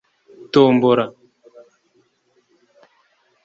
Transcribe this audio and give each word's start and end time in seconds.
tombola 0.51 1.05